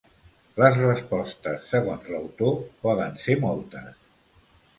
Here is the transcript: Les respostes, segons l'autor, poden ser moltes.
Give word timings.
Les 0.61 0.77
respostes, 0.83 1.67
segons 1.73 2.09
l'autor, 2.15 2.57
poden 2.87 3.15
ser 3.27 3.37
moltes. 3.45 4.03